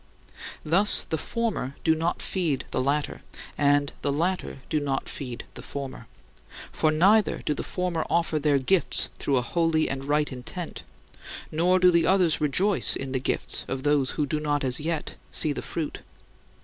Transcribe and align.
Thus 0.65 1.01
the 1.11 1.17
former 1.19 1.75
do 1.83 1.93
not 1.93 2.23
feed 2.23 2.65
the 2.71 2.81
latter, 2.81 3.21
and 3.55 3.93
the 4.01 4.11
latter 4.11 4.57
do 4.67 4.79
not 4.79 5.07
feed 5.07 5.43
the 5.53 5.61
former; 5.61 6.07
for 6.71 6.89
neither 6.91 7.43
do 7.45 7.53
the 7.53 7.61
former 7.61 8.03
offer 8.09 8.39
their 8.39 8.57
"gifts" 8.57 9.09
through 9.19 9.37
a 9.37 9.43
holy 9.43 9.87
and 9.87 10.05
right 10.05 10.31
intent, 10.31 10.81
nor 11.51 11.77
do 11.77 11.91
the 11.91 12.07
others 12.07 12.41
rejoice 12.41 12.95
in 12.95 13.11
the 13.11 13.19
gifts 13.19 13.63
of 13.67 13.83
those 13.83 14.11
who 14.17 14.25
do 14.25 14.39
not 14.39 14.63
as 14.63 14.79
yet 14.79 15.17
see 15.29 15.53
the 15.53 15.61
"fruit." 15.61 15.99